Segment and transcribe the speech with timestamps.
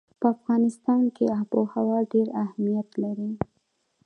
[0.19, 3.31] په افغانستان کې آب وهوا ډېر اهمیت لري.